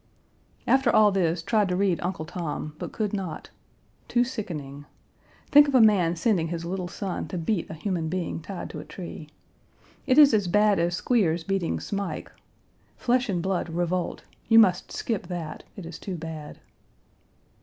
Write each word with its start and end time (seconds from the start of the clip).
After 0.65 0.89
all 0.89 1.11
this, 1.11 1.43
tried 1.43 1.67
to 1.69 1.75
read 1.75 1.99
Uncle 2.01 2.25
Tom, 2.25 2.73
but 2.79 2.91
could 2.91 3.13
not; 3.13 3.51
too 4.07 4.23
sickening; 4.23 4.85
think 5.51 5.67
of 5.67 5.75
a 5.75 5.79
man 5.79 6.15
sending 6.15 6.47
his 6.47 6.65
little 6.65 6.87
son 6.87 7.27
to 7.27 7.37
beat 7.37 7.69
a 7.69 7.75
human 7.75 8.09
being 8.09 8.41
tied 8.41 8.71
to 8.71 8.79
a 8.79 8.83
tree. 8.83 9.29
It 10.07 10.17
is 10.17 10.33
as 10.33 10.47
bad 10.47 10.79
as 10.79 10.95
Squeers 10.95 11.43
beating 11.43 11.79
Smike. 11.79 12.31
Flesh 12.97 13.29
and 13.29 13.43
blood 13.43 13.69
revolt; 13.69 14.23
you 14.47 14.57
must 14.57 14.91
skip 14.91 15.27
that; 15.27 15.65
it 15.75 15.85
is 15.85 15.99
too 15.99 16.15
bad. 16.15 16.57